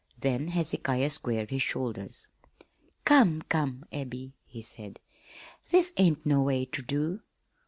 Then 0.19 0.47
Hezekiah 0.47 1.11
squared 1.11 1.51
his 1.51 1.61
shoulders. 1.61 2.25
"Come, 3.05 3.43
come, 3.43 3.85
Abby," 3.93 4.33
he 4.47 4.63
said, 4.63 4.99
"this 5.69 5.93
ain't 5.95 6.25
no 6.25 6.41
way 6.41 6.65
ter 6.65 6.81
do. 6.81 7.21